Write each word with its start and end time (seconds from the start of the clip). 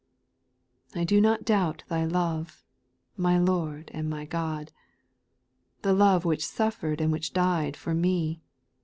2. 0.93 1.01
I 1.01 1.03
do 1.03 1.21
not 1.21 1.45
doubt 1.45 1.83
Thy 1.87 2.05
love, 2.05 2.63
my 3.17 3.37
Lord 3.37 3.91
and 3.93 4.09
God, 4.31 4.71
The 5.83 5.93
love 5.93 6.25
which 6.25 6.43
suffer'd 6.43 6.99
and 6.99 7.11
which 7.11 7.33
died 7.33 7.77
for 7.77 7.93
me. 7.93 8.41